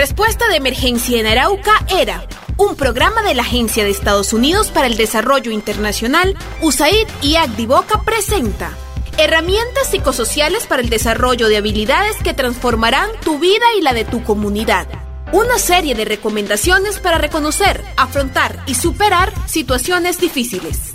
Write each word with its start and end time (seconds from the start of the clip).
Respuesta 0.00 0.48
de 0.48 0.56
emergencia 0.56 1.20
en 1.20 1.26
Arauca 1.26 1.72
era 1.90 2.26
un 2.56 2.74
programa 2.74 3.20
de 3.20 3.34
la 3.34 3.42
Agencia 3.42 3.84
de 3.84 3.90
Estados 3.90 4.32
Unidos 4.32 4.70
para 4.70 4.86
el 4.86 4.96
Desarrollo 4.96 5.50
Internacional, 5.50 6.38
USAID 6.62 7.06
y 7.20 7.36
Agdivoca 7.36 8.00
presenta 8.02 8.70
herramientas 9.18 9.90
psicosociales 9.90 10.66
para 10.66 10.80
el 10.80 10.88
desarrollo 10.88 11.48
de 11.48 11.58
habilidades 11.58 12.16
que 12.24 12.32
transformarán 12.32 13.10
tu 13.22 13.38
vida 13.38 13.66
y 13.78 13.82
la 13.82 13.92
de 13.92 14.06
tu 14.06 14.24
comunidad. 14.24 14.86
Una 15.32 15.58
serie 15.58 15.94
de 15.94 16.06
recomendaciones 16.06 16.98
para 16.98 17.18
reconocer, 17.18 17.84
afrontar 17.98 18.64
y 18.64 18.76
superar 18.76 19.34
situaciones 19.46 20.18
difíciles. 20.18 20.94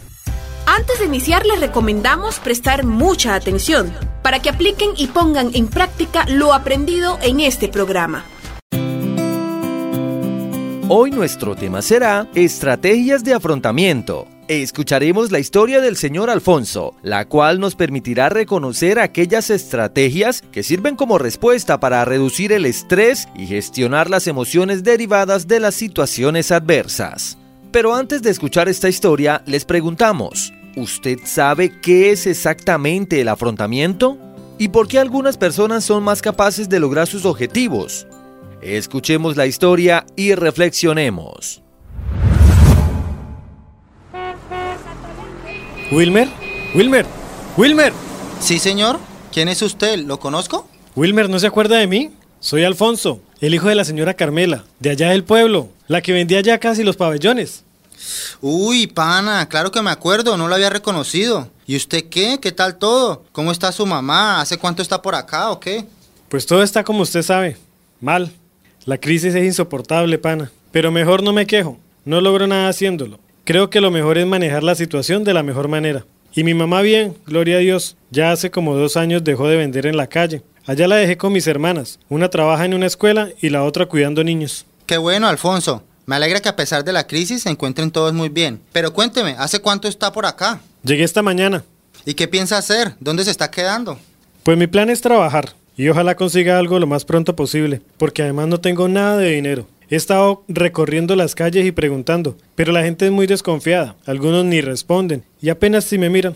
Antes 0.66 0.98
de 0.98 1.06
iniciar 1.06 1.46
les 1.46 1.60
recomendamos 1.60 2.40
prestar 2.40 2.84
mucha 2.84 3.36
atención 3.36 3.96
para 4.24 4.42
que 4.42 4.50
apliquen 4.50 4.94
y 4.98 5.06
pongan 5.06 5.52
en 5.54 5.68
práctica 5.68 6.26
lo 6.28 6.56
aprendido 6.56 7.20
en 7.22 7.40
este 7.40 7.68
programa. 7.68 8.26
Hoy 10.88 11.10
nuestro 11.10 11.56
tema 11.56 11.82
será 11.82 12.28
estrategias 12.36 13.24
de 13.24 13.34
afrontamiento. 13.34 14.28
Escucharemos 14.48 15.32
la 15.32 15.40
historia 15.40 15.82
del 15.82 15.98
señor 15.98 16.30
Alfonso, 16.30 16.94
la 17.02 17.26
cual 17.26 17.60
nos 17.60 17.74
permitirá 17.74 18.30
reconocer 18.30 19.00
aquellas 19.00 19.50
estrategias 19.50 20.44
que 20.52 20.62
sirven 20.62 20.96
como 20.96 21.18
respuesta 21.18 21.80
para 21.80 22.06
reducir 22.06 22.52
el 22.52 22.68
estrés 22.68 23.28
y 23.36 23.48
gestionar 23.48 24.12
las 24.12 24.28
emociones 24.28 24.84
derivadas 24.84 25.48
de 25.48 25.60
las 25.60 25.74
situaciones 25.74 26.52
adversas. 26.52 27.40
Pero 27.72 27.96
antes 27.96 28.22
de 28.22 28.30
escuchar 28.30 28.70
esta 28.70 28.88
historia, 28.88 29.42
les 29.48 29.66
preguntamos, 29.66 30.54
¿usted 30.76 31.18
sabe 31.26 31.82
qué 31.82 32.12
es 32.12 32.28
exactamente 32.28 33.22
el 33.22 33.30
afrontamiento? 33.30 34.20
¿Y 34.60 34.68
por 34.68 34.88
qué 34.88 35.00
algunas 35.00 35.36
personas 35.36 35.84
son 35.84 36.04
más 36.04 36.22
capaces 36.22 36.70
de 36.70 36.80
lograr 36.80 37.08
sus 37.08 37.26
objetivos? 37.26 38.06
Escuchemos 38.62 39.36
la 39.36 39.46
historia 39.46 40.06
y 40.16 40.34
reflexionemos. 40.36 41.62
Wilmer, 45.92 46.28
Wilmer, 46.74 47.06
Wilmer. 47.58 47.94
Sí, 48.40 48.60
señor. 48.60 49.00
¿Quién 49.32 49.50
es 49.50 49.62
usted? 49.62 50.00
¿Lo 50.00 50.20
conozco? 50.20 50.68
Wilmer, 50.96 51.30
¿no 51.30 51.40
se 51.40 51.48
acuerda 51.48 51.78
de 51.78 51.88
mí? 51.88 52.12
Soy 52.40 52.64
Alfonso, 52.64 53.22
el 53.40 53.54
hijo 53.54 53.68
de 53.68 53.76
la 53.76 53.86
señora 53.86 54.14
Carmela, 54.14 54.66
de 54.80 54.92
allá 54.92 55.10
del 55.10 55.24
pueblo, 55.24 55.70
la 55.88 56.02
que 56.02 56.14
vendía 56.14 56.42
ya 56.42 56.60
casi 56.60 56.84
los 56.84 56.96
pabellones. 56.96 57.64
Uy, 58.42 58.88
pana, 58.88 59.48
claro 59.50 59.72
que 59.72 59.82
me 59.82 59.92
acuerdo, 59.92 60.38
no 60.38 60.48
lo 60.48 60.56
había 60.56 60.70
reconocido. 60.70 61.50
¿Y 61.66 61.76
usted 61.76 62.06
qué? 62.10 62.40
¿Qué 62.42 62.52
tal 62.52 62.78
todo? 62.78 63.24
¿Cómo 63.32 63.52
está 63.52 63.72
su 63.72 63.86
mamá? 63.86 64.42
¿Hace 64.42 64.58
cuánto 64.58 64.82
está 64.82 65.02
por 65.02 65.16
acá 65.16 65.50
o 65.52 65.60
qué? 65.60 65.86
Pues 66.30 66.46
todo 66.46 66.64
está 66.64 66.84
como 66.84 67.02
usted 67.02 67.22
sabe, 67.24 67.58
mal. 68.00 68.32
La 68.86 69.00
crisis 69.00 69.34
es 69.34 69.44
insoportable, 69.44 70.20
pana. 70.20 70.52
Pero 70.72 70.92
mejor 70.92 71.24
no 71.24 71.34
me 71.34 71.48
quejo. 71.48 71.80
No 72.04 72.22
logro 72.22 72.46
nada 72.46 72.70
haciéndolo. 72.70 73.20
Creo 73.44 73.72
que 73.72 73.82
lo 73.82 73.90
mejor 73.90 74.20
es 74.20 74.28
manejar 74.28 74.62
la 74.62 74.76
situación 74.76 75.24
de 75.24 75.34
la 75.34 75.42
mejor 75.42 75.68
manera. 75.68 76.06
Y 76.36 76.44
mi 76.44 76.54
mamá 76.54 76.84
bien, 76.84 77.18
gloria 77.26 77.56
a 77.56 77.62
Dios. 77.62 77.98
Ya 78.12 78.32
hace 78.32 78.52
como 78.52 78.76
dos 78.76 78.96
años 78.96 79.24
dejó 79.24 79.48
de 79.48 79.58
vender 79.58 79.88
en 79.88 79.98
la 79.98 80.06
calle. 80.06 80.44
Allá 80.68 80.88
la 80.88 80.98
dejé 80.98 81.18
con 81.18 81.34
mis 81.34 81.48
hermanas. 81.48 81.98
Una 82.10 82.30
trabaja 82.30 82.64
en 82.64 82.76
una 82.76 82.86
escuela 82.86 83.30
y 83.42 83.50
la 83.50 83.64
otra 83.64 83.88
cuidando 83.88 84.24
niños. 84.24 84.68
Qué 84.86 84.98
bueno, 84.98 85.28
Alfonso. 85.28 85.82
Me 86.06 86.18
alegra 86.18 86.40
que 86.40 86.50
a 86.50 86.56
pesar 86.56 86.84
de 86.84 86.94
la 86.94 87.08
crisis 87.08 87.42
se 87.42 87.50
encuentren 87.50 87.90
todos 87.90 88.14
muy 88.14 88.30
bien. 88.30 88.62
Pero 88.72 88.94
cuénteme, 88.94 89.36
¿hace 89.40 89.62
cuánto 89.62 89.88
está 89.88 90.12
por 90.12 90.28
acá? 90.28 90.62
Llegué 90.84 91.04
esta 91.04 91.24
mañana. 91.24 91.64
¿Y 92.06 92.14
qué 92.14 92.28
piensa 92.28 92.60
hacer? 92.60 92.94
¿Dónde 93.00 93.24
se 93.24 93.32
está 93.32 93.50
quedando? 93.50 93.98
Pues 94.44 94.60
mi 94.60 94.68
plan 94.68 94.92
es 94.92 95.02
trabajar 95.02 95.56
y 95.78 95.90
ojalá 95.90 96.16
consiga 96.16 96.58
algo 96.58 96.80
lo 96.80 96.88
más 96.88 97.06
pronto 97.06 97.36
posible, 97.36 97.82
porque 97.98 98.24
además 98.24 98.48
no 98.48 98.60
tengo 98.60 98.88
nada 98.88 99.18
de 99.18 99.32
dinero. 99.32 99.68
He 99.90 99.96
estado 99.96 100.44
recorriendo 100.48 101.16
las 101.16 101.36
calles 101.36 101.66
y 101.66 101.72
preguntando, 101.72 102.36
pero 102.56 102.72
la 102.72 102.84
gente 102.84 103.06
es 103.06 103.12
muy 103.12 103.28
desconfiada, 103.28 103.96
algunos 104.06 104.44
ni 104.46 104.62
responden 104.62 105.24
y 105.42 105.50
apenas 105.50 105.86
si 105.86 105.98
me 105.98 106.10
miran. 106.10 106.36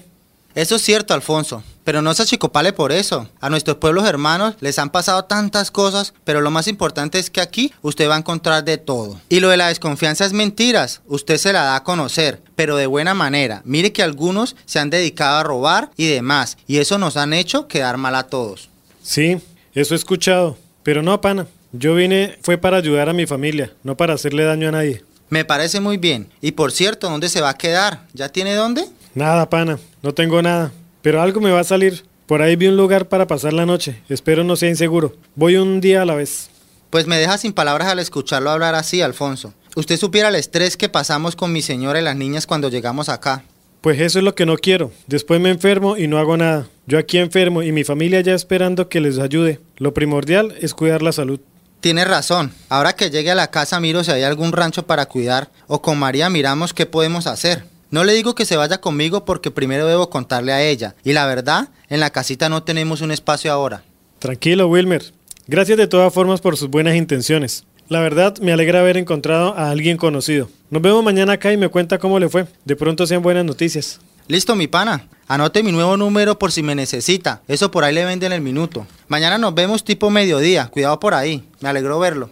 Eso 0.55 0.75
es 0.75 0.81
cierto, 0.81 1.13
Alfonso, 1.13 1.63
pero 1.83 2.01
no 2.01 2.13
se 2.13 2.23
achicopale 2.23 2.73
por 2.73 2.91
eso. 2.91 3.29
A 3.39 3.49
nuestros 3.49 3.77
pueblos 3.77 4.07
hermanos 4.07 4.55
les 4.59 4.79
han 4.79 4.89
pasado 4.89 5.25
tantas 5.25 5.69
cosas, 5.69 6.13
pero 6.23 6.41
lo 6.41 6.51
más 6.51 6.67
importante 6.67 7.19
es 7.19 7.29
que 7.29 7.39
aquí 7.39 7.71
usted 7.81 8.09
va 8.09 8.15
a 8.15 8.19
encontrar 8.19 8.63
de 8.63 8.77
todo. 8.77 9.21
Y 9.29 9.39
lo 9.39 9.49
de 9.49 9.57
la 9.57 9.67
desconfianza 9.67 10.25
es 10.25 10.33
mentiras, 10.33 11.01
usted 11.07 11.37
se 11.37 11.53
la 11.53 11.63
da 11.63 11.75
a 11.75 11.83
conocer, 11.83 12.41
pero 12.55 12.77
de 12.77 12.87
buena 12.87 13.13
manera. 13.13 13.61
Mire 13.63 13.93
que 13.93 14.03
algunos 14.03 14.55
se 14.65 14.79
han 14.79 14.89
dedicado 14.89 15.37
a 15.37 15.43
robar 15.43 15.91
y 15.95 16.07
demás, 16.07 16.57
y 16.67 16.77
eso 16.77 16.97
nos 16.97 17.15
han 17.15 17.33
hecho 17.33 17.67
quedar 17.67 17.97
mal 17.97 18.15
a 18.15 18.23
todos. 18.23 18.68
Sí, 19.09 19.39
eso 19.73 19.95
he 19.95 19.97
escuchado. 19.97 20.55
Pero 20.83 21.01
no, 21.01 21.19
pana. 21.19 21.47
Yo 21.71 21.95
vine 21.95 22.37
fue 22.43 22.59
para 22.59 22.77
ayudar 22.77 23.09
a 23.09 23.13
mi 23.13 23.25
familia, 23.25 23.73
no 23.81 23.97
para 23.97 24.13
hacerle 24.13 24.43
daño 24.43 24.69
a 24.69 24.71
nadie. 24.71 25.03
Me 25.29 25.45
parece 25.45 25.79
muy 25.79 25.97
bien. 25.97 26.29
Y 26.41 26.51
por 26.51 26.71
cierto, 26.71 27.09
¿dónde 27.09 27.27
se 27.27 27.41
va 27.41 27.49
a 27.49 27.57
quedar? 27.57 28.05
¿Ya 28.13 28.29
tiene 28.29 28.53
dónde? 28.53 28.85
Nada, 29.15 29.49
pana. 29.49 29.79
No 30.03 30.13
tengo 30.13 30.39
nada. 30.43 30.71
Pero 31.01 31.23
algo 31.23 31.41
me 31.41 31.49
va 31.49 31.61
a 31.61 31.63
salir. 31.63 32.03
Por 32.27 32.43
ahí 32.43 32.55
vi 32.55 32.67
un 32.67 32.77
lugar 32.77 33.07
para 33.07 33.25
pasar 33.25 33.51
la 33.51 33.65
noche. 33.65 33.99
Espero 34.09 34.43
no 34.43 34.55
sea 34.55 34.69
inseguro. 34.69 35.15
Voy 35.33 35.55
un 35.55 35.81
día 35.81 36.03
a 36.03 36.05
la 36.05 36.13
vez. 36.13 36.51
Pues 36.91 37.07
me 37.07 37.17
deja 37.17 37.39
sin 37.39 37.53
palabras 37.53 37.87
al 37.87 37.97
escucharlo 37.97 38.51
hablar 38.51 38.75
así, 38.75 39.01
Alfonso. 39.01 39.55
Usted 39.75 39.97
supiera 39.97 40.29
el 40.29 40.35
estrés 40.35 40.77
que 40.77 40.87
pasamos 40.87 41.35
con 41.35 41.51
mi 41.51 41.63
señora 41.63 41.99
y 41.99 42.03
las 42.03 42.15
niñas 42.15 42.45
cuando 42.45 42.69
llegamos 42.69 43.09
acá. 43.09 43.43
Pues 43.81 43.99
eso 44.01 44.19
es 44.19 44.25
lo 44.25 44.35
que 44.35 44.45
no 44.45 44.55
quiero. 44.57 44.91
Después 45.07 45.41
me 45.41 45.49
enfermo 45.49 45.97
y 45.97 46.07
no 46.07 46.19
hago 46.19 46.37
nada. 46.37 46.67
Yo 46.89 46.97
aquí 46.97 47.19
enfermo 47.19 47.61
y 47.61 47.71
mi 47.71 47.83
familia 47.83 48.19
ya 48.21 48.33
esperando 48.33 48.89
que 48.89 48.99
les 48.99 49.19
ayude. 49.19 49.59
Lo 49.77 49.93
primordial 49.93 50.55
es 50.59 50.73
cuidar 50.73 51.03
la 51.03 51.11
salud. 51.11 51.39
Tiene 51.81 52.03
razón. 52.03 52.51
Ahora 52.67 52.93
que 52.93 53.11
llegue 53.11 53.29
a 53.29 53.35
la 53.35 53.51
casa 53.51 53.79
miro 53.79 54.03
si 54.03 54.09
hay 54.09 54.23
algún 54.23 54.53
rancho 54.53 54.87
para 54.87 55.05
cuidar 55.05 55.51
o 55.67 55.83
con 55.83 55.99
María 55.99 56.31
miramos 56.31 56.73
qué 56.73 56.87
podemos 56.87 57.27
hacer. 57.27 57.63
No 57.91 58.03
le 58.03 58.13
digo 58.13 58.33
que 58.33 58.43
se 58.43 58.57
vaya 58.57 58.81
conmigo 58.81 59.23
porque 59.23 59.51
primero 59.51 59.85
debo 59.85 60.09
contarle 60.09 60.51
a 60.51 60.63
ella. 60.63 60.95
Y 61.03 61.13
la 61.13 61.27
verdad, 61.27 61.69
en 61.89 61.99
la 61.99 62.09
casita 62.09 62.49
no 62.49 62.63
tenemos 62.63 63.01
un 63.01 63.11
espacio 63.11 63.51
ahora. 63.51 63.83
Tranquilo, 64.17 64.67
Wilmer. 64.67 65.13
Gracias 65.45 65.77
de 65.77 65.85
todas 65.85 66.11
formas 66.11 66.41
por 66.41 66.57
sus 66.57 66.71
buenas 66.71 66.95
intenciones. 66.95 67.65
La 67.87 67.99
verdad, 67.99 68.35
me 68.39 68.51
alegra 68.51 68.79
haber 68.79 68.97
encontrado 68.97 69.55
a 69.55 69.69
alguien 69.69 69.97
conocido. 69.97 70.49
Nos 70.71 70.81
vemos 70.81 71.03
mañana 71.03 71.33
acá 71.33 71.53
y 71.53 71.57
me 71.57 71.69
cuenta 71.69 71.99
cómo 71.99 72.19
le 72.19 72.29
fue. 72.29 72.47
De 72.65 72.75
pronto 72.75 73.05
sean 73.05 73.21
buenas 73.21 73.45
noticias. 73.45 73.99
Listo, 74.29 74.55
mi 74.55 74.67
pana. 74.67 75.07
Anote 75.27 75.63
mi 75.63 75.71
nuevo 75.71 75.97
número 75.97 76.37
por 76.37 76.51
si 76.51 76.61
me 76.61 76.75
necesita. 76.75 77.41
Eso 77.47 77.71
por 77.71 77.83
ahí 77.83 77.95
le 77.95 78.05
venden 78.05 78.31
el 78.31 78.41
minuto. 78.41 78.85
Mañana 79.07 79.39
nos 79.39 79.55
vemos 79.55 79.83
tipo 79.83 80.11
mediodía. 80.11 80.67
Cuidado 80.67 80.99
por 80.99 81.15
ahí. 81.15 81.49
Me 81.61 81.69
alegró 81.69 81.97
verlo. 81.97 82.29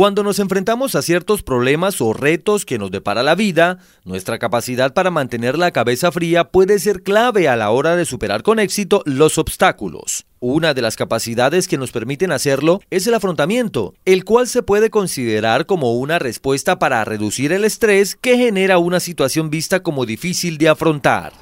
Cuando 0.00 0.22
nos 0.22 0.38
enfrentamos 0.38 0.94
a 0.94 1.02
ciertos 1.02 1.42
problemas 1.42 2.00
o 2.00 2.14
retos 2.14 2.64
que 2.64 2.78
nos 2.78 2.90
depara 2.90 3.22
la 3.22 3.34
vida, 3.34 3.80
nuestra 4.02 4.38
capacidad 4.38 4.94
para 4.94 5.10
mantener 5.10 5.58
la 5.58 5.72
cabeza 5.72 6.10
fría 6.10 6.44
puede 6.44 6.78
ser 6.78 7.02
clave 7.02 7.50
a 7.50 7.56
la 7.56 7.68
hora 7.68 7.96
de 7.96 8.06
superar 8.06 8.42
con 8.42 8.60
éxito 8.60 9.02
los 9.04 9.36
obstáculos. 9.36 10.24
Una 10.38 10.72
de 10.72 10.80
las 10.80 10.96
capacidades 10.96 11.68
que 11.68 11.76
nos 11.76 11.92
permiten 11.92 12.32
hacerlo 12.32 12.80
es 12.88 13.06
el 13.06 13.12
afrontamiento, 13.12 13.92
el 14.06 14.24
cual 14.24 14.46
se 14.46 14.62
puede 14.62 14.88
considerar 14.88 15.66
como 15.66 15.92
una 15.92 16.18
respuesta 16.18 16.78
para 16.78 17.04
reducir 17.04 17.52
el 17.52 17.66
estrés 17.66 18.16
que 18.16 18.38
genera 18.38 18.78
una 18.78 19.00
situación 19.00 19.50
vista 19.50 19.82
como 19.82 20.06
difícil 20.06 20.56
de 20.56 20.70
afrontar. 20.70 21.34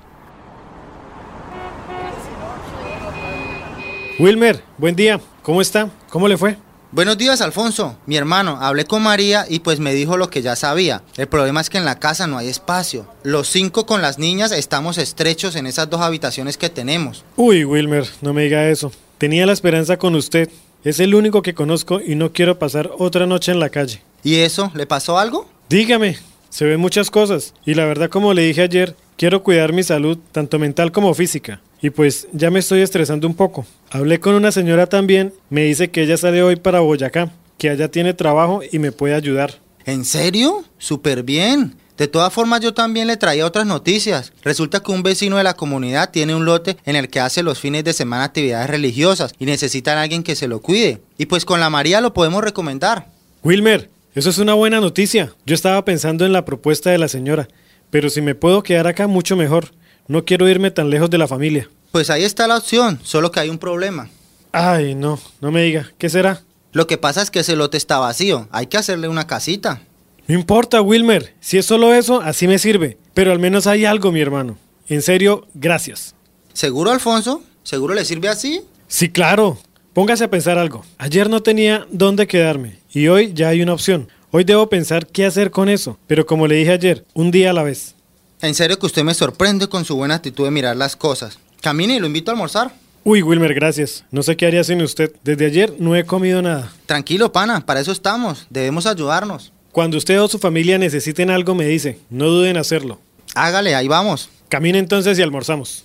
Wilmer, 4.18 4.64
buen 4.78 4.96
día. 4.96 5.20
¿Cómo 5.44 5.60
está? 5.60 5.88
¿Cómo 6.10 6.26
le 6.26 6.36
fue? 6.36 6.67
Buenos 6.90 7.18
días, 7.18 7.42
Alfonso. 7.42 7.98
Mi 8.06 8.16
hermano, 8.16 8.56
hablé 8.62 8.86
con 8.86 9.02
María 9.02 9.44
y 9.46 9.58
pues 9.58 9.78
me 9.78 9.92
dijo 9.92 10.16
lo 10.16 10.30
que 10.30 10.40
ya 10.40 10.56
sabía. 10.56 11.02
El 11.18 11.28
problema 11.28 11.60
es 11.60 11.68
que 11.68 11.76
en 11.76 11.84
la 11.84 11.98
casa 11.98 12.26
no 12.26 12.38
hay 12.38 12.48
espacio. 12.48 13.06
Los 13.22 13.48
cinco 13.48 13.84
con 13.84 14.00
las 14.00 14.18
niñas 14.18 14.52
estamos 14.52 14.96
estrechos 14.96 15.54
en 15.54 15.66
esas 15.66 15.90
dos 15.90 16.00
habitaciones 16.00 16.56
que 16.56 16.70
tenemos. 16.70 17.26
Uy, 17.36 17.66
Wilmer, 17.66 18.08
no 18.22 18.32
me 18.32 18.44
diga 18.44 18.70
eso. 18.70 18.90
Tenía 19.18 19.44
la 19.44 19.52
esperanza 19.52 19.98
con 19.98 20.14
usted. 20.14 20.48
Es 20.82 20.98
el 20.98 21.14
único 21.14 21.42
que 21.42 21.52
conozco 21.52 22.00
y 22.00 22.14
no 22.14 22.32
quiero 22.32 22.58
pasar 22.58 22.90
otra 22.96 23.26
noche 23.26 23.52
en 23.52 23.60
la 23.60 23.68
calle. 23.68 24.02
¿Y 24.24 24.36
eso? 24.36 24.72
¿Le 24.74 24.86
pasó 24.86 25.18
algo? 25.18 25.46
Dígame, 25.68 26.16
se 26.48 26.64
ven 26.64 26.80
muchas 26.80 27.10
cosas. 27.10 27.52
Y 27.66 27.74
la 27.74 27.84
verdad, 27.84 28.08
como 28.08 28.32
le 28.32 28.42
dije 28.44 28.62
ayer, 28.62 28.96
quiero 29.18 29.42
cuidar 29.42 29.74
mi 29.74 29.82
salud, 29.82 30.16
tanto 30.32 30.58
mental 30.58 30.90
como 30.90 31.12
física. 31.12 31.60
Y 31.80 31.90
pues 31.90 32.26
ya 32.32 32.50
me 32.50 32.58
estoy 32.58 32.80
estresando 32.80 33.26
un 33.26 33.34
poco. 33.34 33.66
Hablé 33.90 34.20
con 34.20 34.34
una 34.34 34.52
señora 34.52 34.86
también, 34.86 35.32
me 35.50 35.64
dice 35.64 35.90
que 35.90 36.02
ella 36.02 36.16
sale 36.16 36.42
hoy 36.42 36.56
para 36.56 36.80
Boyacá, 36.80 37.30
que 37.56 37.70
allá 37.70 37.88
tiene 37.88 38.14
trabajo 38.14 38.60
y 38.70 38.78
me 38.78 38.92
puede 38.92 39.14
ayudar. 39.14 39.54
¿En 39.84 40.04
serio? 40.04 40.64
Súper 40.78 41.22
bien. 41.22 41.76
De 41.96 42.06
todas 42.06 42.32
formas, 42.32 42.60
yo 42.60 42.74
también 42.74 43.08
le 43.08 43.16
traía 43.16 43.44
otras 43.44 43.66
noticias. 43.66 44.32
Resulta 44.44 44.80
que 44.80 44.92
un 44.92 45.02
vecino 45.02 45.36
de 45.36 45.42
la 45.42 45.54
comunidad 45.54 46.10
tiene 46.12 46.34
un 46.36 46.44
lote 46.44 46.76
en 46.84 46.94
el 46.94 47.08
que 47.08 47.18
hace 47.18 47.42
los 47.42 47.58
fines 47.58 47.82
de 47.82 47.92
semana 47.92 48.24
actividades 48.24 48.70
religiosas 48.70 49.34
y 49.36 49.46
necesitan 49.46 49.98
a 49.98 50.02
alguien 50.02 50.22
que 50.22 50.36
se 50.36 50.46
lo 50.46 50.60
cuide. 50.60 51.00
Y 51.16 51.26
pues 51.26 51.44
con 51.44 51.58
la 51.58 51.70
María 51.70 52.00
lo 52.00 52.14
podemos 52.14 52.44
recomendar. 52.44 53.08
Wilmer, 53.42 53.90
eso 54.14 54.30
es 54.30 54.38
una 54.38 54.54
buena 54.54 54.80
noticia. 54.80 55.34
Yo 55.44 55.56
estaba 55.56 55.84
pensando 55.84 56.24
en 56.24 56.32
la 56.32 56.44
propuesta 56.44 56.90
de 56.90 56.98
la 56.98 57.08
señora, 57.08 57.48
pero 57.90 58.10
si 58.10 58.20
me 58.20 58.36
puedo 58.36 58.62
quedar 58.62 58.86
acá, 58.86 59.08
mucho 59.08 59.34
mejor. 59.34 59.72
No 60.08 60.24
quiero 60.24 60.48
irme 60.48 60.70
tan 60.70 60.88
lejos 60.88 61.10
de 61.10 61.18
la 61.18 61.28
familia. 61.28 61.68
Pues 61.92 62.08
ahí 62.08 62.24
está 62.24 62.48
la 62.48 62.56
opción, 62.56 62.98
solo 63.02 63.30
que 63.30 63.40
hay 63.40 63.50
un 63.50 63.58
problema. 63.58 64.08
Ay, 64.52 64.94
no, 64.94 65.18
no 65.40 65.52
me 65.52 65.62
diga. 65.62 65.92
¿Qué 65.98 66.08
será? 66.08 66.42
Lo 66.72 66.86
que 66.86 66.96
pasa 66.96 67.20
es 67.20 67.30
que 67.30 67.40
ese 67.40 67.56
lote 67.56 67.76
está 67.76 67.98
vacío, 67.98 68.48
hay 68.50 68.66
que 68.66 68.78
hacerle 68.78 69.08
una 69.08 69.26
casita. 69.26 69.82
No 70.26 70.34
importa, 70.34 70.80
Wilmer. 70.80 71.34
Si 71.40 71.58
es 71.58 71.66
solo 71.66 71.92
eso, 71.94 72.20
así 72.20 72.46
me 72.48 72.58
sirve. 72.58 72.98
Pero 73.14 73.32
al 73.32 73.38
menos 73.38 73.66
hay 73.66 73.84
algo, 73.84 74.10
mi 74.10 74.20
hermano. 74.20 74.58
En 74.88 75.02
serio, 75.02 75.46
gracias. 75.54 76.14
¿Seguro, 76.52 76.90
Alfonso? 76.90 77.42
¿Seguro 77.62 77.94
le 77.94 78.04
sirve 78.04 78.28
así? 78.28 78.62
Sí, 78.86 79.10
claro. 79.10 79.58
Póngase 79.92 80.24
a 80.24 80.30
pensar 80.30 80.56
algo. 80.58 80.84
Ayer 80.96 81.28
no 81.28 81.42
tenía 81.42 81.86
dónde 81.90 82.26
quedarme 82.26 82.78
y 82.92 83.08
hoy 83.08 83.32
ya 83.34 83.48
hay 83.48 83.60
una 83.60 83.74
opción. 83.74 84.08
Hoy 84.30 84.44
debo 84.44 84.68
pensar 84.68 85.06
qué 85.06 85.26
hacer 85.26 85.50
con 85.50 85.68
eso, 85.68 85.98
pero 86.06 86.24
como 86.26 86.46
le 86.46 86.56
dije 86.56 86.72
ayer, 86.72 87.04
un 87.14 87.30
día 87.30 87.50
a 87.50 87.54
la 87.54 87.62
vez. 87.62 87.94
En 88.40 88.54
serio 88.54 88.78
que 88.78 88.86
usted 88.86 89.02
me 89.02 89.14
sorprende 89.14 89.68
con 89.68 89.84
su 89.84 89.96
buena 89.96 90.14
actitud 90.14 90.44
de 90.44 90.52
mirar 90.52 90.76
las 90.76 90.94
cosas. 90.94 91.40
Camine 91.60 91.96
y 91.96 91.98
lo 91.98 92.06
invito 92.06 92.30
a 92.30 92.34
almorzar. 92.34 92.72
Uy, 93.02 93.20
Wilmer, 93.20 93.52
gracias. 93.52 94.04
No 94.12 94.22
sé 94.22 94.36
qué 94.36 94.46
haría 94.46 94.62
sin 94.62 94.80
usted. 94.80 95.12
Desde 95.24 95.46
ayer 95.46 95.74
no 95.80 95.96
he 95.96 96.04
comido 96.04 96.40
nada. 96.40 96.72
Tranquilo, 96.86 97.32
pana, 97.32 97.66
para 97.66 97.80
eso 97.80 97.90
estamos. 97.90 98.46
Debemos 98.48 98.86
ayudarnos. 98.86 99.52
Cuando 99.72 99.96
usted 99.96 100.22
o 100.22 100.28
su 100.28 100.38
familia 100.38 100.78
necesiten 100.78 101.30
algo, 101.30 101.56
me 101.56 101.66
dice. 101.66 101.98
No 102.10 102.26
duden 102.26 102.50
en 102.50 102.56
hacerlo. 102.58 103.00
Hágale, 103.34 103.74
ahí 103.74 103.88
vamos. 103.88 104.28
Camine 104.48 104.78
entonces 104.78 105.18
y 105.18 105.22
almorzamos. 105.22 105.84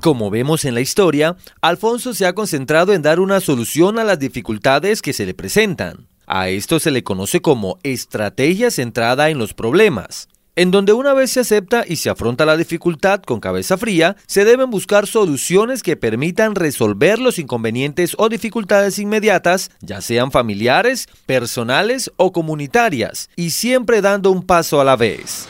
Como 0.00 0.30
vemos 0.30 0.64
en 0.64 0.74
la 0.74 0.80
historia, 0.80 1.36
Alfonso 1.62 2.14
se 2.14 2.26
ha 2.26 2.32
concentrado 2.32 2.92
en 2.92 3.02
dar 3.02 3.18
una 3.18 3.40
solución 3.40 3.98
a 3.98 4.04
las 4.04 4.20
dificultades 4.20 5.02
que 5.02 5.12
se 5.14 5.26
le 5.26 5.34
presentan. 5.34 6.06
A 6.28 6.48
esto 6.48 6.78
se 6.78 6.92
le 6.92 7.02
conoce 7.02 7.42
como 7.42 7.78
estrategia 7.82 8.70
centrada 8.70 9.30
en 9.30 9.38
los 9.38 9.52
problemas 9.52 10.28
en 10.60 10.70
donde 10.70 10.92
una 10.92 11.14
vez 11.14 11.30
se 11.30 11.40
acepta 11.40 11.84
y 11.88 11.96
se 11.96 12.10
afronta 12.10 12.44
la 12.44 12.54
dificultad 12.54 13.22
con 13.22 13.40
cabeza 13.40 13.78
fría, 13.78 14.16
se 14.26 14.44
deben 14.44 14.68
buscar 14.68 15.06
soluciones 15.06 15.82
que 15.82 15.96
permitan 15.96 16.54
resolver 16.54 17.18
los 17.18 17.38
inconvenientes 17.38 18.14
o 18.18 18.28
dificultades 18.28 18.98
inmediatas, 18.98 19.70
ya 19.80 20.02
sean 20.02 20.30
familiares, 20.30 21.08
personales 21.24 22.12
o 22.16 22.30
comunitarias, 22.30 23.30
y 23.36 23.52
siempre 23.52 24.02
dando 24.02 24.30
un 24.30 24.42
paso 24.42 24.82
a 24.82 24.84
la 24.84 24.96
vez. 24.96 25.48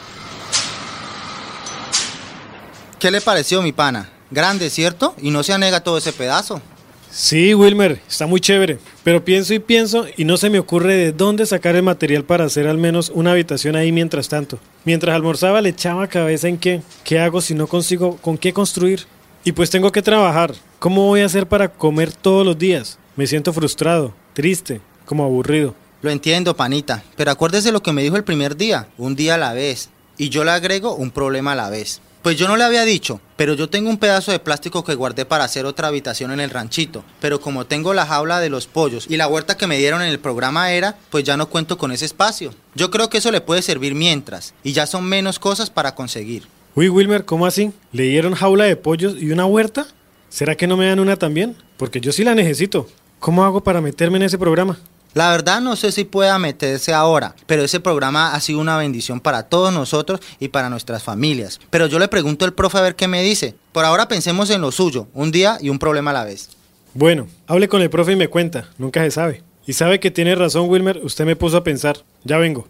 ¿Qué 3.01 3.11
le 3.11 3.21
pareció 3.21 3.63
mi 3.63 3.73
pana? 3.73 4.09
Grande, 4.31 4.71
¿cierto? 4.71 5.17
Y 5.21 5.33
no 5.33 5.43
se 5.43 5.53
anega 5.53 5.81
todo 5.81 5.99
ese 5.99 6.13
pedazo. 6.13 6.63
Sí, 7.13 7.55
Wilmer, 7.55 8.01
está 8.09 8.27
muy 8.27 8.41
chévere, 8.41 8.79
pero 9.03 9.25
pienso 9.25 9.53
y 9.53 9.59
pienso 9.59 10.07
y 10.17 10.25
no 10.25 10.37
se 10.37 10.49
me 10.49 10.61
ocurre 10.61 10.95
de 10.95 11.13
dónde 11.13 11.45
sacar 11.45 11.75
el 11.75 11.83
material 11.83 12.23
para 12.25 12.45
hacer 12.45 12.69
al 12.69 12.79
menos 12.79 13.11
una 13.13 13.33
habitación 13.33 13.75
ahí 13.75 13.91
mientras 13.91 14.29
tanto. 14.29 14.61
Mientras 14.85 15.17
almorzaba 15.17 15.61
le 15.61 15.71
echaba 15.71 16.07
cabeza 16.07 16.47
en 16.47 16.57
qué, 16.57 16.83
qué 17.03 17.19
hago 17.19 17.41
si 17.41 17.55
no 17.55 17.67
consigo 17.67 18.17
con 18.19 18.39
qué 18.39 18.53
construir. 18.53 19.07
Y 19.43 19.53
pues 19.53 19.71
tengo 19.71 19.91
que 19.91 20.03
trabajar. 20.03 20.55
¿Cómo 20.79 21.07
voy 21.07 21.23
a 21.23 21.27
hacer 21.27 21.49
para 21.49 21.69
comer 21.73 22.13
todos 22.13 22.47
los 22.47 22.57
días? 22.57 22.99
Me 23.17 23.27
siento 23.27 23.53
frustrado, 23.53 24.15
triste, 24.33 24.81
como 25.05 25.25
aburrido. 25.25 25.75
Lo 26.03 26.11
entiendo, 26.11 26.55
panita, 26.55 27.03
pero 27.17 27.33
acuérdese 27.33 27.73
lo 27.73 27.83
que 27.83 27.93
me 27.93 28.03
dijo 28.03 28.17
el 28.17 28.25
primer 28.25 28.57
día, 28.57 28.89
un 28.97 29.17
día 29.17 29.35
a 29.35 29.39
la 29.39 29.53
vez. 29.53 29.91
Y 30.17 30.29
yo 30.29 30.45
le 30.45 30.53
agrego 30.53 30.95
un 30.95 31.11
problema 31.11 31.53
a 31.53 31.57
la 31.57 31.71
vez. 31.71 32.01
Pues 32.23 32.37
yo 32.37 32.49
no 32.49 32.59
le 32.59 32.65
había 32.65 32.85
dicho, 32.85 33.19
pero 33.37 33.55
yo 33.55 33.71
tengo 33.71 33.89
un 33.89 33.97
pedazo 33.97 34.31
de 34.31 34.41
plástico 34.41 34.85
que 34.85 34.95
guardé 34.95 35.25
para 35.25 35.45
hacer 35.45 35.65
otra 35.65 35.89
habitación 35.89 36.31
en 36.33 36.41
el 36.41 36.51
ranchito. 36.51 37.03
Pero 37.19 37.41
como 37.41 37.65
tengo 37.65 37.95
la 37.95 38.05
jaula 38.05 38.41
de 38.41 38.51
los 38.51 38.67
pollos 38.67 39.07
y 39.09 39.17
la 39.17 39.27
huerta 39.27 39.57
que 39.57 39.67
me 39.67 39.79
dieron 39.79 40.03
en 40.03 40.09
el 40.09 40.19
programa 40.19 40.71
era, 40.71 40.99
pues 41.09 41.25
ya 41.25 41.39
no 41.39 41.49
cuento 41.49 41.79
con 41.79 41.93
ese 41.93 42.05
espacio. 42.05 42.55
Yo 42.75 42.91
creo 42.91 43.09
que 43.09 43.19
eso 43.19 43.31
le 43.31 43.41
puede 43.41 43.63
servir 43.63 43.95
mientras, 43.95 44.53
y 44.63 44.73
ya 44.73 44.87
son 44.87 45.05
menos 45.05 45.39
cosas 45.39 45.71
para 45.71 45.95
conseguir. 45.95 46.47
Uy, 46.75 46.91
Wilmer, 46.91 47.25
¿cómo 47.25 47.47
así? 47.47 47.73
¿Le 47.91 48.03
dieron 48.03 48.35
jaula 48.35 48.65
de 48.65 48.77
pollos 48.77 49.15
y 49.19 49.33
una 49.33 49.47
huerta? 49.47 49.87
¿Será 50.29 50.57
que 50.57 50.67
no 50.67 50.77
me 50.77 50.87
dan 50.87 51.01
una 51.01 51.17
también? 51.17 51.57
Porque 51.79 52.03
yo 52.03 52.13
sí 52.13 52.23
la 52.23 52.35
necesito. 52.35 52.87
¿Cómo 53.19 53.45
hago 53.45 53.63
para 53.63 53.81
meterme 53.81 54.19
en 54.19 54.25
ese 54.25 54.39
programa? 54.39 54.79
La 55.13 55.31
verdad 55.31 55.61
no 55.61 55.75
sé 55.75 55.91
si 55.91 56.05
pueda 56.05 56.39
meterse 56.39 56.95
ahora, 56.95 57.35
pero 57.47 57.65
ese 57.65 57.81
programa 57.81 58.33
ha 58.33 58.41
sido 58.41 58.61
una 58.61 58.77
bendición 58.77 59.19
para 59.19 59.43
todos 59.43 59.73
nosotros 59.73 60.21
y 60.39 60.49
para 60.49 60.71
nuestras 60.71 61.03
familias. 61.03 61.59
Pero 61.71 61.89
yo 61.89 61.99
le 61.99 62.07
pregunto 62.07 62.45
al 62.45 62.53
profe 62.53 62.79
a 62.79 62.83
ver 62.83 62.95
qué 62.95 63.09
me 63.09 63.23
dice. 63.23 63.57
Por 63.73 63.85
ahora 63.85 64.07
pensemos 64.07 64.51
en 64.51 64.61
lo 64.61 64.71
suyo, 64.71 65.09
un 65.13 65.33
día 65.33 65.59
y 65.61 65.69
un 65.69 65.81
problema 65.81 66.13
a 66.13 66.15
la 66.15 66.25
vez. 66.25 66.51
Bueno, 66.95 67.27
hable 67.49 67.69
con 67.69 67.83
el 67.83 67.91
profe 67.91 68.13
y 68.13 68.17
me 68.17 68.29
cuenta, 68.29 68.69
nunca 68.79 69.03
se 69.03 69.11
sabe. 69.11 69.43
Y 69.67 69.73
sabe 69.73 69.99
que 69.99 70.13
tiene 70.13 70.37
razón 70.37 70.69
Wilmer, 70.69 71.01
usted 71.03 71.25
me 71.25 71.35
puso 71.37 71.57
a 71.57 71.65
pensar. 71.65 72.05
Ya 72.23 72.39
vengo. 72.39 72.69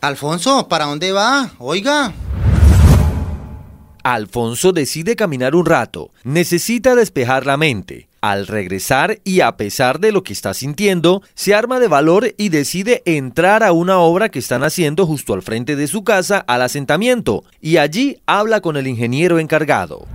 Alfonso, 0.00 0.68
¿para 0.68 0.86
dónde 0.86 1.12
va? 1.12 1.50
Oiga. 1.58 2.14
Alfonso 4.02 4.72
decide 4.72 5.16
caminar 5.16 5.54
un 5.54 5.64
rato, 5.64 6.10
necesita 6.24 6.94
despejar 6.94 7.46
la 7.46 7.56
mente. 7.56 8.08
Al 8.24 8.46
regresar 8.46 9.20
y 9.22 9.42
a 9.42 9.58
pesar 9.58 10.00
de 10.00 10.10
lo 10.10 10.24
que 10.24 10.32
está 10.32 10.54
sintiendo, 10.54 11.20
se 11.34 11.54
arma 11.54 11.78
de 11.78 11.88
valor 11.88 12.32
y 12.38 12.48
decide 12.48 13.02
entrar 13.04 13.62
a 13.62 13.72
una 13.72 13.98
obra 13.98 14.30
que 14.30 14.38
están 14.38 14.64
haciendo 14.64 15.06
justo 15.06 15.34
al 15.34 15.42
frente 15.42 15.76
de 15.76 15.86
su 15.88 16.04
casa 16.04 16.38
al 16.38 16.62
asentamiento 16.62 17.44
y 17.60 17.76
allí 17.76 18.22
habla 18.24 18.62
con 18.62 18.78
el 18.78 18.86
ingeniero 18.86 19.38
encargado. 19.38 20.06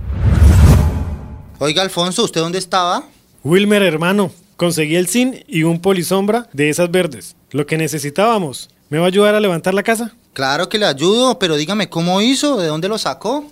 Oiga 1.60 1.82
Alfonso, 1.82 2.24
¿usted 2.24 2.40
dónde 2.40 2.58
estaba? 2.58 3.04
Wilmer 3.44 3.84
hermano, 3.84 4.32
conseguí 4.56 4.96
el 4.96 5.06
zinc 5.06 5.44
y 5.46 5.62
un 5.62 5.80
polisombra 5.80 6.48
de 6.52 6.68
esas 6.68 6.90
verdes, 6.90 7.36
lo 7.52 7.64
que 7.64 7.78
necesitábamos. 7.78 8.70
¿Me 8.88 8.98
va 8.98 9.04
a 9.04 9.06
ayudar 9.06 9.36
a 9.36 9.40
levantar 9.40 9.72
la 9.72 9.84
casa? 9.84 10.16
Claro 10.32 10.68
que 10.68 10.78
le 10.78 10.86
ayudo, 10.86 11.38
pero 11.38 11.54
dígame 11.54 11.88
cómo 11.88 12.20
hizo, 12.20 12.56
de 12.56 12.66
dónde 12.66 12.88
lo 12.88 12.98
sacó. 12.98 13.46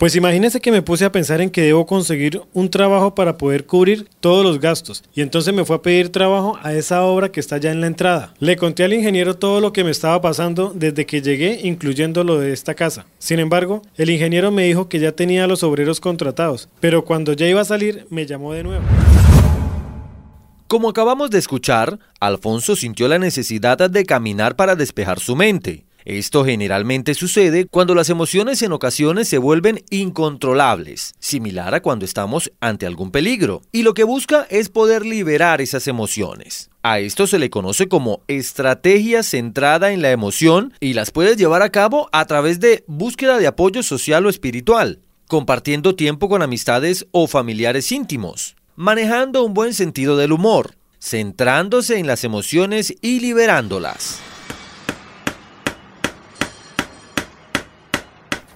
Pues 0.00 0.16
imagínese 0.16 0.62
que 0.62 0.72
me 0.72 0.80
puse 0.80 1.04
a 1.04 1.12
pensar 1.12 1.42
en 1.42 1.50
que 1.50 1.60
debo 1.60 1.84
conseguir 1.84 2.40
un 2.54 2.70
trabajo 2.70 3.14
para 3.14 3.36
poder 3.36 3.66
cubrir 3.66 4.08
todos 4.20 4.42
los 4.42 4.58
gastos. 4.58 5.04
Y 5.14 5.20
entonces 5.20 5.52
me 5.52 5.66
fue 5.66 5.76
a 5.76 5.82
pedir 5.82 6.08
trabajo 6.08 6.58
a 6.62 6.72
esa 6.72 7.02
obra 7.02 7.30
que 7.30 7.38
está 7.38 7.58
ya 7.58 7.70
en 7.70 7.82
la 7.82 7.86
entrada. 7.86 8.32
Le 8.38 8.56
conté 8.56 8.82
al 8.84 8.94
ingeniero 8.94 9.36
todo 9.36 9.60
lo 9.60 9.74
que 9.74 9.84
me 9.84 9.90
estaba 9.90 10.18
pasando 10.22 10.72
desde 10.74 11.04
que 11.04 11.20
llegué, 11.20 11.60
incluyendo 11.64 12.24
lo 12.24 12.40
de 12.40 12.54
esta 12.54 12.72
casa. 12.72 13.04
Sin 13.18 13.40
embargo, 13.40 13.82
el 13.98 14.08
ingeniero 14.08 14.50
me 14.50 14.64
dijo 14.64 14.88
que 14.88 15.00
ya 15.00 15.12
tenía 15.12 15.44
a 15.44 15.46
los 15.46 15.62
obreros 15.62 16.00
contratados, 16.00 16.70
pero 16.80 17.04
cuando 17.04 17.34
ya 17.34 17.46
iba 17.46 17.60
a 17.60 17.66
salir, 17.66 18.06
me 18.08 18.24
llamó 18.24 18.54
de 18.54 18.62
nuevo. 18.62 18.84
Como 20.66 20.88
acabamos 20.88 21.28
de 21.28 21.40
escuchar, 21.40 21.98
Alfonso 22.20 22.74
sintió 22.74 23.06
la 23.06 23.18
necesidad 23.18 23.90
de 23.90 24.06
caminar 24.06 24.56
para 24.56 24.76
despejar 24.76 25.20
su 25.20 25.36
mente. 25.36 25.84
Esto 26.04 26.44
generalmente 26.44 27.14
sucede 27.14 27.66
cuando 27.66 27.94
las 27.94 28.08
emociones 28.08 28.62
en 28.62 28.72
ocasiones 28.72 29.28
se 29.28 29.38
vuelven 29.38 29.84
incontrolables, 29.90 31.14
similar 31.18 31.74
a 31.74 31.82
cuando 31.82 32.04
estamos 32.04 32.52
ante 32.60 32.86
algún 32.86 33.10
peligro, 33.10 33.62
y 33.70 33.82
lo 33.82 33.92
que 33.92 34.04
busca 34.04 34.46
es 34.48 34.70
poder 34.70 35.04
liberar 35.04 35.60
esas 35.60 35.86
emociones. 35.88 36.70
A 36.82 37.00
esto 37.00 37.26
se 37.26 37.38
le 37.38 37.50
conoce 37.50 37.88
como 37.88 38.22
estrategia 38.26 39.22
centrada 39.22 39.92
en 39.92 40.00
la 40.00 40.10
emoción 40.10 40.72
y 40.80 40.94
las 40.94 41.10
puedes 41.10 41.36
llevar 41.36 41.62
a 41.62 41.70
cabo 41.70 42.08
a 42.12 42.24
través 42.24 42.60
de 42.60 42.84
búsqueda 42.86 43.38
de 43.38 43.46
apoyo 43.46 43.82
social 43.82 44.24
o 44.24 44.30
espiritual, 44.30 45.00
compartiendo 45.28 45.94
tiempo 45.94 46.30
con 46.30 46.40
amistades 46.40 47.06
o 47.12 47.26
familiares 47.26 47.92
íntimos, 47.92 48.56
manejando 48.74 49.44
un 49.44 49.52
buen 49.52 49.74
sentido 49.74 50.16
del 50.16 50.32
humor, 50.32 50.74
centrándose 50.98 51.98
en 51.98 52.06
las 52.06 52.24
emociones 52.24 52.94
y 53.02 53.20
liberándolas. 53.20 54.20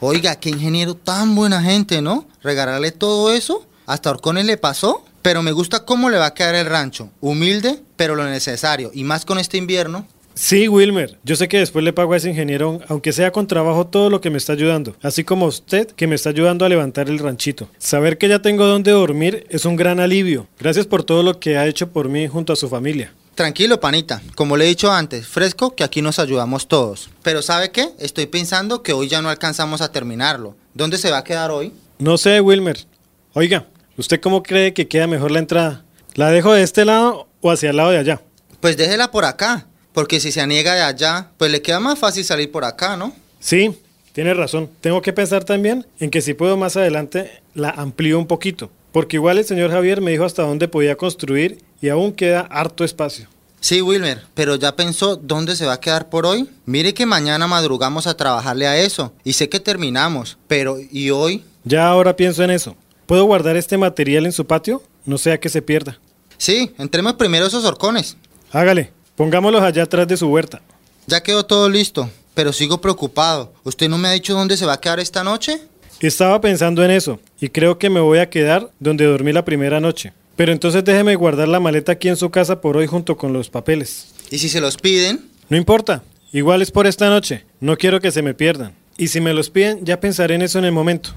Oiga, 0.07 0.37
qué 0.37 0.51
ingeniero 0.51 0.95
tan 0.95 1.35
buena 1.35 1.63
gente, 1.63 2.03
¿no? 2.03 2.27
Regalarle 2.43 2.93
todo 2.93 3.33
eso. 3.33 3.67
Hasta 3.87 4.11
Orcones 4.11 4.45
le 4.45 4.59
pasó. 4.59 5.03
Pero 5.23 5.43
me 5.43 5.53
gusta 5.53 5.87
cómo 5.87 6.11
le 6.11 6.19
va 6.19 6.27
a 6.27 6.35
quedar 6.35 6.55
el 6.55 6.67
rancho. 6.67 7.09
Humilde, 7.23 7.81
pero 7.97 8.15
lo 8.15 8.23
necesario. 8.25 8.91
Y 8.93 9.03
más 9.03 9.25
con 9.25 9.39
este 9.39 9.57
invierno. 9.57 10.07
Sí, 10.35 10.69
Wilmer. 10.69 11.19
Yo 11.25 11.37
sé 11.37 11.49
que 11.49 11.57
después 11.57 11.83
le 11.87 11.95
pago 11.95 12.13
a 12.13 12.19
ese 12.19 12.29
ingeniero, 12.29 12.81
aunque 12.89 13.15
sea 13.15 13.33
con 13.33 13.47
trabajo, 13.47 13.87
todo 13.87 14.11
lo 14.11 14.21
que 14.21 14.29
me 14.29 14.37
está 14.37 14.53
ayudando. 14.53 14.95
Así 15.01 15.25
como 15.25 15.47
usted, 15.47 15.87
que 15.93 16.07
me 16.07 16.17
está 16.17 16.29
ayudando 16.29 16.67
a 16.67 16.69
levantar 16.69 17.09
el 17.09 17.19
ranchito. 17.19 17.71
Saber 17.79 18.19
que 18.19 18.29
ya 18.29 18.43
tengo 18.43 18.67
donde 18.67 18.91
dormir 18.91 19.47
es 19.49 19.65
un 19.65 19.77
gran 19.77 20.01
alivio. 20.01 20.49
Gracias 20.61 20.85
por 20.87 21.05
todo 21.05 21.23
lo 21.23 21.41
que 21.41 21.57
ha 21.57 21.67
hecho 21.67 21.93
por 21.93 22.11
mí 22.11 22.29
junto 22.29 22.53
a 22.53 22.57
su 22.57 22.69
familia. 22.69 23.15
Tranquilo, 23.35 23.81
panita. 23.81 24.23
Como 24.37 24.57
le 24.57 24.65
he 24.65 24.69
dicho 24.69 24.93
antes, 24.93 25.27
fresco 25.27 25.75
que 25.75 25.83
aquí 25.83 26.03
nos 26.03 26.21
ayudamos 26.21 26.69
todos. 26.69 27.11
Pero 27.23 27.43
¿sabe 27.43 27.73
qué? 27.73 27.89
Estoy 27.99 28.27
pensando 28.27 28.83
que 28.83 28.93
hoy 28.93 29.09
ya 29.09 29.23
no 29.23 29.29
alcanzamos 29.29 29.81
a 29.81 29.91
terminarlo. 29.91 30.55
¿Dónde 30.73 30.99
se 30.99 31.11
va 31.11 31.19
a 31.19 31.25
quedar 31.25 31.51
hoy? 31.51 31.73
No 31.99 32.17
sé, 32.17 32.41
Wilmer. 32.41 32.87
Oiga, 33.33 33.67
¿usted 33.97 34.21
cómo 34.21 34.45
cree 34.45 34.73
que 34.73 34.87
queda 34.87 35.09
mejor 35.09 35.33
la 35.33 35.41
entrada? 35.41 35.85
¿La 36.15 36.31
dejo 36.31 36.53
de 36.53 36.63
este 36.63 36.85
lado 36.85 37.27
o 37.41 37.51
hacia 37.51 37.71
el 37.71 37.77
lado 37.77 37.91
de 37.91 37.99
allá? 37.99 38.21
Pues 38.61 38.77
déjela 38.77 39.11
por 39.11 39.25
acá, 39.25 39.67
porque 39.93 40.21
si 40.21 40.31
se 40.31 40.41
aniega 40.41 40.75
de 40.75 40.83
allá, 40.83 41.31
pues 41.37 41.51
le 41.51 41.61
queda 41.61 41.81
más 41.81 41.99
fácil 41.99 42.25
salir 42.25 42.53
por 42.53 42.65
acá, 42.65 42.97
¿no? 42.97 43.13
Sí, 43.41 43.77
tiene 44.13 44.33
razón. 44.33 44.71
Tengo 44.81 45.03
que 45.03 45.13
pensar 45.13 45.43
también 45.43 45.85
en 45.99 46.11
que 46.11 46.23
si 46.23 46.35
puedo 46.35 46.57
más 46.57 46.77
adelante 46.77 47.43
la 47.53 47.71
amplío 47.71 48.17
un 48.17 48.29
poquito. 48.29 48.71
Porque 48.95 49.17
igual 49.17 49.39
el 49.39 49.45
señor 49.45 49.73
Javier 49.73 50.01
me 50.01 50.13
dijo 50.13 50.25
hasta 50.25 50.45
dónde 50.45 50.69
podía 50.69 50.95
construir 50.95 51.59
y 51.83 51.89
aún 51.89 52.13
queda 52.13 52.43
harto 52.43 52.85
espacio. 52.85 53.27
Sí, 53.59 53.83
Wilmer, 53.83 54.23
pero 54.35 54.55
ya 54.55 54.77
pensó 54.77 55.17
dónde 55.17 55.57
se 55.57 55.67
va 55.67 55.73
a 55.73 55.81
quedar 55.81 56.09
por 56.09 56.27
hoy. 56.27 56.49
Mire 56.65 56.95
que 56.95 57.05
mañana 57.05 57.49
madrugamos 57.49 58.07
a 58.07 58.17
trabajarle 58.17 58.69
a 58.69 58.79
eso 58.79 59.13
y 59.25 59.33
sé 59.33 59.49
que 59.49 59.59
terminamos, 59.59 60.39
pero 60.47 60.77
¿y 60.93 61.11
hoy? 61.11 61.43
Ya 61.65 61.89
ahora 61.89 62.15
pienso 62.15 62.45
en 62.45 62.53
eso. 62.53 62.77
¿Puedo 63.07 63.25
guardar 63.25 63.57
este 63.57 63.77
material 63.77 64.27
en 64.27 64.33
su 64.33 64.47
patio? 64.47 64.81
No 65.05 65.19
sea 65.19 65.41
que 65.41 65.49
se 65.49 65.61
pierda. 65.61 65.99
Sí, 66.39 66.73
entremos 66.79 67.15
primero 67.15 67.47
esos 67.47 67.65
horcones. 67.65 68.17
Hágale, 68.53 68.93
pongámoslos 69.17 69.63
allá 69.63 69.83
atrás 69.83 70.07
de 70.07 70.17
su 70.17 70.29
huerta. 70.29 70.63
Ya 71.09 71.21
quedó 71.21 71.45
todo 71.45 71.69
listo, 71.69 72.09
pero 72.35 72.53
sigo 72.53 72.81
preocupado. 72.81 73.53
¿Usted 73.65 73.89
no 73.89 73.99
me 73.99 74.07
ha 74.07 74.13
dicho 74.13 74.35
dónde 74.35 74.57
se 74.57 74.67
va 74.67 74.75
a 74.75 74.81
quedar 74.81 75.01
esta 75.01 75.25
noche? 75.25 75.63
Estaba 76.07 76.39
pensando 76.43 76.85
en 76.85 76.91
eso 76.91 77.19
y 77.41 77.49
creo 77.49 77.79
que 77.79 77.89
me 77.89 77.99
voy 77.99 78.19
a 78.19 78.29
quedar 78.29 78.71
donde 78.79 79.07
dormí 79.07 79.33
la 79.33 79.47
primera 79.47 79.81
noche. 79.81 80.13
Pero 80.37 80.53
entonces 80.53 80.85
déjeme 80.85 81.15
guardar 81.15 81.49
la 81.49 81.61
maleta 81.61 81.93
aquí 81.93 82.11
en 82.11 82.17
su 82.17 82.29
casa 82.29 82.61
por 82.61 82.77
hoy 82.77 82.87
junto 82.87 83.17
con 83.17 83.33
los 83.33 83.49
papeles. 83.49 84.13
¿Y 84.31 84.37
si 84.37 84.51
se 84.51 84.61
los 84.61 84.77
piden? 84.77 85.31
No 85.49 85.57
importa, 85.57 86.03
igual 86.31 86.61
es 86.61 86.71
por 86.71 86.87
esta 86.87 87.09
noche. 87.09 87.47
No 87.59 87.79
quiero 87.79 88.03
que 88.03 88.11
se 88.11 88.21
me 88.21 88.35
pierdan. 88.35 88.75
Y 88.99 89.09
si 89.09 89.23
me 89.23 89.33
los 89.33 89.49
piden, 89.49 89.83
ya 89.87 89.99
pensaré 89.99 90.35
en 90.35 90.43
eso 90.43 90.59
en 90.59 90.67
el 90.67 90.73
momento. 90.73 91.15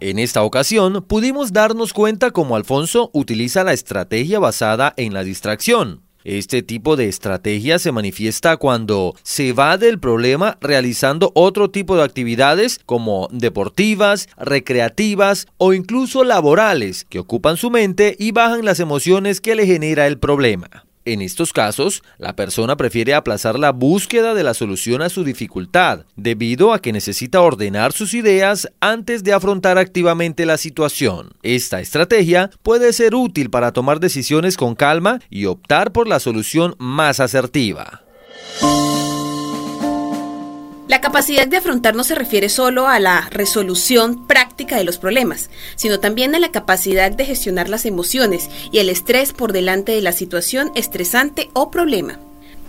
En 0.00 0.18
esta 0.18 0.42
ocasión 0.42 1.04
pudimos 1.06 1.52
darnos 1.52 1.92
cuenta 1.92 2.30
cómo 2.30 2.56
Alfonso 2.56 3.10
utiliza 3.12 3.64
la 3.64 3.74
estrategia 3.74 4.38
basada 4.38 4.94
en 4.96 5.12
la 5.12 5.24
distracción. 5.24 6.03
Este 6.24 6.62
tipo 6.62 6.96
de 6.96 7.06
estrategia 7.06 7.78
se 7.78 7.92
manifiesta 7.92 8.56
cuando 8.56 9.14
se 9.22 9.52
va 9.52 9.76
del 9.76 9.98
problema 9.98 10.56
realizando 10.58 11.30
otro 11.34 11.70
tipo 11.70 11.96
de 11.96 12.02
actividades 12.02 12.80
como 12.86 13.28
deportivas, 13.30 14.30
recreativas 14.38 15.46
o 15.58 15.74
incluso 15.74 16.24
laborales 16.24 17.04
que 17.04 17.18
ocupan 17.18 17.58
su 17.58 17.70
mente 17.70 18.16
y 18.18 18.32
bajan 18.32 18.64
las 18.64 18.80
emociones 18.80 19.42
que 19.42 19.54
le 19.54 19.66
genera 19.66 20.06
el 20.06 20.18
problema. 20.18 20.83
En 21.06 21.20
estos 21.20 21.52
casos, 21.52 22.02
la 22.16 22.34
persona 22.34 22.76
prefiere 22.76 23.14
aplazar 23.14 23.58
la 23.58 23.72
búsqueda 23.72 24.32
de 24.32 24.42
la 24.42 24.54
solución 24.54 25.02
a 25.02 25.10
su 25.10 25.22
dificultad, 25.22 26.06
debido 26.16 26.72
a 26.72 26.80
que 26.80 26.92
necesita 26.92 27.42
ordenar 27.42 27.92
sus 27.92 28.14
ideas 28.14 28.70
antes 28.80 29.22
de 29.22 29.34
afrontar 29.34 29.76
activamente 29.76 30.46
la 30.46 30.56
situación. 30.56 31.32
Esta 31.42 31.80
estrategia 31.80 32.50
puede 32.62 32.92
ser 32.94 33.14
útil 33.14 33.50
para 33.50 33.72
tomar 33.72 34.00
decisiones 34.00 34.56
con 34.56 34.74
calma 34.74 35.20
y 35.28 35.44
optar 35.44 35.92
por 35.92 36.08
la 36.08 36.20
solución 36.20 36.74
más 36.78 37.20
asertiva. 37.20 38.02
La 40.86 41.00
capacidad 41.00 41.46
de 41.46 41.56
afrontar 41.56 41.94
no 41.94 42.04
se 42.04 42.14
refiere 42.14 42.50
solo 42.50 42.86
a 42.86 43.00
la 43.00 43.28
resolución 43.30 44.26
práctica 44.26 44.76
de 44.76 44.84
los 44.84 44.98
problemas, 44.98 45.48
sino 45.76 45.98
también 45.98 46.34
a 46.34 46.38
la 46.38 46.52
capacidad 46.52 47.10
de 47.10 47.24
gestionar 47.24 47.70
las 47.70 47.86
emociones 47.86 48.50
y 48.70 48.78
el 48.78 48.90
estrés 48.90 49.32
por 49.32 49.52
delante 49.52 49.92
de 49.92 50.02
la 50.02 50.12
situación 50.12 50.70
estresante 50.74 51.48
o 51.54 51.70
problema. 51.70 52.18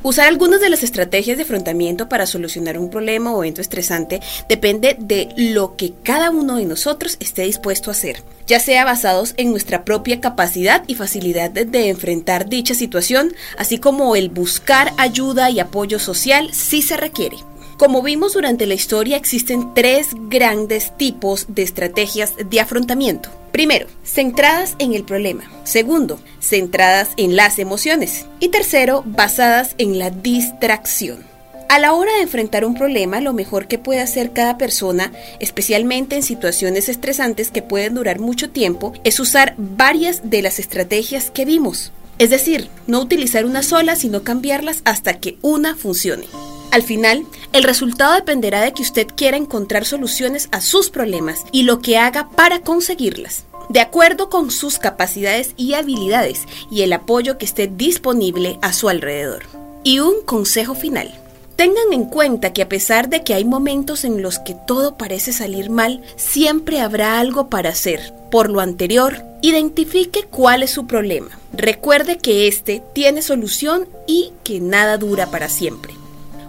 Usar 0.01 0.27
algunas 0.27 0.61
de 0.61 0.69
las 0.69 0.83
estrategias 0.83 1.35
de 1.35 1.43
afrontamiento 1.43 2.07
para 2.07 2.27
solucionar 2.27 2.77
un 2.77 2.91
problema 2.91 3.33
o 3.33 3.43
evento 3.43 3.59
estresante 3.59 4.21
depende 4.47 4.95
de 4.99 5.29
lo 5.35 5.75
que 5.75 5.93
cada 6.03 6.29
uno 6.29 6.57
de 6.57 6.65
nosotros 6.65 7.17
esté 7.19 7.41
dispuesto 7.41 7.89
a 7.89 7.93
hacer, 7.93 8.23
ya 8.45 8.59
sea 8.59 8.85
basados 8.85 9.33
en 9.37 9.49
nuestra 9.49 9.83
propia 9.83 10.21
capacidad 10.21 10.83
y 10.87 10.93
facilidad 10.93 11.49
de, 11.49 11.89
enfrentar 11.89 12.47
dicha 12.47 12.75
situación, 12.75 13.33
así 13.57 13.79
como 13.79 14.15
el 14.15 14.29
buscar 14.29 14.93
ayuda 14.97 15.49
y 15.49 15.59
apoyo 15.59 15.97
social 15.97 16.53
si 16.53 16.81
se 16.83 16.97
requiere. 16.97 17.37
Como 17.77 18.01
vimos 18.01 18.33
durante 18.33 18.67
la 18.67 18.73
historia, 18.73 19.17
existen 19.17 19.73
tres 19.73 20.11
grandes 20.13 20.95
tipos 20.95 21.47
de 21.49 21.63
estrategias 21.63 22.33
de 22.37 22.61
afrontamiento. 22.61 23.29
Primero, 23.51 23.87
centradas 24.05 24.75
en 24.79 24.93
el 24.93 25.03
problema. 25.03 25.43
Segundo, 25.65 26.17
centradas 26.39 27.09
en 27.17 27.35
las 27.35 27.59
emociones. 27.59 28.27
Y 28.39 28.47
tercero, 28.47 29.03
basadas 29.05 29.75
en 29.77 29.99
la 29.99 30.09
distracción. 30.09 31.25
A 31.67 31.79
la 31.79 31.91
hora 31.93 32.13
de 32.13 32.21
enfrentar 32.21 32.63
un 32.63 32.75
problema, 32.75 33.19
lo 33.19 33.33
mejor 33.33 33.67
que 33.67 33.77
puede 33.77 33.99
hacer 33.99 34.31
cada 34.31 34.57
persona, 34.57 35.11
especialmente 35.41 36.15
en 36.15 36.23
situaciones 36.23 36.87
estresantes 36.87 37.51
que 37.51 37.61
pueden 37.61 37.95
durar 37.95 38.19
mucho 38.19 38.51
tiempo, 38.51 38.93
es 39.03 39.19
usar 39.19 39.53
varias 39.57 40.29
de 40.29 40.41
las 40.41 40.59
estrategias 40.59 41.29
que 41.29 41.43
vimos. 41.43 41.91
Es 42.19 42.29
decir, 42.29 42.69
no 42.87 43.01
utilizar 43.01 43.45
una 43.45 43.63
sola, 43.63 43.97
sino 43.97 44.23
cambiarlas 44.23 44.81
hasta 44.85 45.19
que 45.19 45.37
una 45.41 45.75
funcione. 45.75 46.25
Al 46.71 46.83
final, 46.83 47.25
el 47.53 47.63
resultado 47.63 48.13
dependerá 48.13 48.61
de 48.61 48.73
que 48.73 48.81
usted 48.81 49.07
quiera 49.15 49.37
encontrar 49.37 49.85
soluciones 49.85 50.49
a 50.51 50.61
sus 50.61 50.89
problemas 50.89 51.45
y 51.51 51.63
lo 51.63 51.79
que 51.79 51.97
haga 51.97 52.29
para 52.29 52.61
conseguirlas, 52.61 53.45
de 53.69 53.79
acuerdo 53.79 54.29
con 54.29 54.51
sus 54.51 54.77
capacidades 54.77 55.53
y 55.57 55.73
habilidades 55.73 56.43
y 56.69 56.81
el 56.81 56.93
apoyo 56.93 57.37
que 57.37 57.45
esté 57.45 57.67
disponible 57.67 58.59
a 58.61 58.73
su 58.73 58.89
alrededor. 58.89 59.43
Y 59.83 59.99
un 59.99 60.21
consejo 60.25 60.75
final. 60.75 61.13
Tengan 61.55 61.93
en 61.93 62.05
cuenta 62.05 62.51
que 62.51 62.61
a 62.61 62.67
pesar 62.67 63.07
de 63.07 63.23
que 63.23 63.33
hay 63.33 63.45
momentos 63.45 64.03
en 64.03 64.21
los 64.21 64.39
que 64.39 64.57
todo 64.67 64.97
parece 64.97 65.31
salir 65.31 65.69
mal, 65.69 66.01
siempre 66.17 66.81
habrá 66.81 67.19
algo 67.19 67.49
para 67.49 67.69
hacer. 67.69 68.13
Por 68.29 68.49
lo 68.49 68.59
anterior, 68.59 69.23
identifique 69.41 70.23
cuál 70.29 70.63
es 70.63 70.71
su 70.71 70.85
problema. 70.85 71.29
Recuerde 71.53 72.17
que 72.17 72.49
este 72.49 72.83
tiene 72.93 73.21
solución 73.21 73.87
y 74.05 74.33
que 74.43 74.59
nada 74.59 74.97
dura 74.97 75.31
para 75.31 75.47
siempre. 75.47 75.93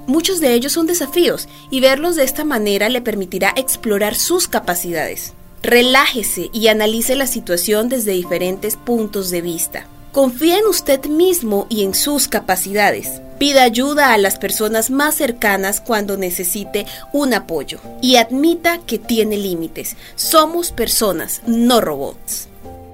Muchos 0.07 0.41
de 0.41 0.55
ellos 0.55 0.73
son 0.73 0.87
desafíos 0.87 1.49
y 1.71 1.81
verlos 1.81 2.17
de 2.17 2.25
esta 2.25 2.45
manera 2.45 2.89
le 2.89 3.01
permitirá 3.01 3.53
explorar 3.57 4.15
sus 4.15 4.49
capacidades. 4.49 5.35
Relájese 5.63 6.49
y 6.53 6.69
analice 6.69 7.17
la 7.17 7.27
situación 7.27 7.89
desde 7.89 8.13
diferentes 8.13 8.77
puntos 8.77 9.31
de 9.31 9.41
vista. 9.43 9.87
Confía 10.13 10.59
en 10.59 10.67
usted 10.67 11.05
mismo 11.07 11.67
y 11.69 11.83
en 11.83 11.95
sus 11.95 12.29
capacidades. 12.29 13.21
Pida 13.39 13.65
ayuda 13.65 14.15
a 14.15 14.19
las 14.19 14.39
personas 14.39 14.91
más 14.91 15.17
cercanas 15.17 15.81
cuando 15.81 16.17
necesite 16.17 16.87
un 17.13 17.35
apoyo 17.35 17.81
y 18.01 18.17
admita 18.17 18.79
que 18.87 18.99
tiene 18.99 19.37
límites. 19.37 19.97
Somos 20.15 20.73
personas, 20.73 21.43
no 21.47 21.81
robots. 21.81 22.49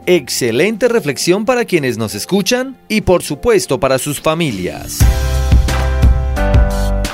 Excelente 0.07 0.89
reflexión 0.89 1.45
para 1.45 1.65
quienes 1.65 1.97
nos 1.97 2.17
escuchan 2.17 2.77
y 2.89 3.03
por 3.03 3.23
supuesto 3.23 3.79
para 3.79 3.99
sus 3.99 4.21
familias. 4.21 4.99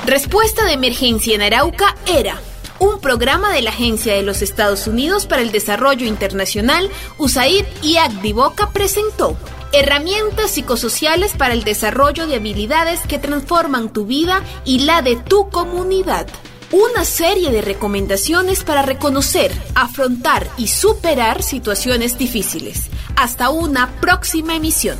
Respuesta 0.09 0.65
de 0.65 0.73
emergencia 0.73 1.35
en 1.35 1.43
Arauca 1.43 1.95
era 2.07 2.41
un 2.79 2.99
programa 2.99 3.53
de 3.53 3.61
la 3.61 3.69
Agencia 3.69 4.15
de 4.15 4.23
los 4.23 4.41
Estados 4.41 4.87
Unidos 4.87 5.27
para 5.27 5.43
el 5.43 5.51
Desarrollo 5.51 6.07
Internacional, 6.07 6.89
USAID 7.19 7.63
y 7.83 7.97
Agdivoca 7.97 8.71
presentó 8.71 9.37
herramientas 9.71 10.49
psicosociales 10.49 11.33
para 11.33 11.53
el 11.53 11.63
desarrollo 11.63 12.25
de 12.25 12.37
habilidades 12.37 13.01
que 13.01 13.19
transforman 13.19 13.93
tu 13.93 14.07
vida 14.07 14.41
y 14.65 14.79
la 14.79 15.03
de 15.03 15.15
tu 15.15 15.51
comunidad. 15.51 16.25
Una 16.71 17.05
serie 17.05 17.51
de 17.51 17.61
recomendaciones 17.61 18.63
para 18.63 18.81
reconocer, 18.81 19.51
afrontar 19.75 20.47
y 20.57 20.69
superar 20.69 21.43
situaciones 21.43 22.17
difíciles. 22.17 22.89
Hasta 23.15 23.51
una 23.51 23.91
próxima 24.01 24.55
emisión. 24.55 24.97